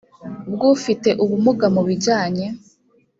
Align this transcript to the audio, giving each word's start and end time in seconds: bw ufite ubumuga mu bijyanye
bw 0.53 0.61
ufite 0.73 1.09
ubumuga 1.23 1.65
mu 1.75 1.81
bijyanye 1.87 2.45